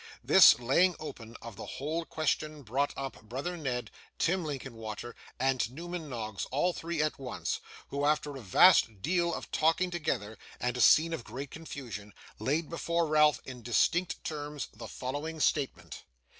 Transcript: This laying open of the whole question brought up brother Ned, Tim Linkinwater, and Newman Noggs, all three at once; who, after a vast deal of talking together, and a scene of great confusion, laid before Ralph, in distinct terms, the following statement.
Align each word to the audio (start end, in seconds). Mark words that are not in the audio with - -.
This 0.23 0.57
laying 0.59 0.95
open 0.99 1.37
of 1.43 1.57
the 1.57 1.65
whole 1.77 2.05
question 2.05 2.63
brought 2.63 2.91
up 2.97 3.21
brother 3.21 3.55
Ned, 3.55 3.91
Tim 4.17 4.43
Linkinwater, 4.43 5.15
and 5.39 5.69
Newman 5.71 6.09
Noggs, 6.09 6.45
all 6.45 6.73
three 6.73 7.03
at 7.03 7.19
once; 7.19 7.59
who, 7.89 8.03
after 8.03 8.35
a 8.35 8.41
vast 8.41 9.03
deal 9.03 9.31
of 9.31 9.51
talking 9.51 9.91
together, 9.91 10.39
and 10.59 10.75
a 10.75 10.81
scene 10.81 11.13
of 11.13 11.23
great 11.23 11.51
confusion, 11.51 12.15
laid 12.39 12.67
before 12.67 13.05
Ralph, 13.05 13.41
in 13.45 13.61
distinct 13.61 14.23
terms, 14.23 14.69
the 14.73 14.87
following 14.87 15.39
statement. 15.39 16.03